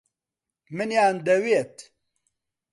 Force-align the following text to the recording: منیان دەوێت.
منیان 0.75 1.15
دەوێت. 1.27 1.75